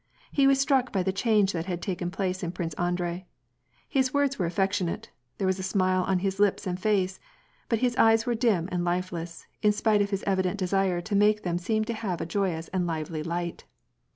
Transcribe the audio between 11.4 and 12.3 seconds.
them seem to have a